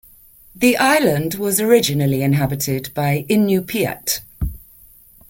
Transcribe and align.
The 0.55 0.77
island 0.77 1.35
was 1.35 1.61
originally 1.61 2.23
inhabited 2.23 2.91
by 2.95 3.23
Inupiat. 3.29 4.21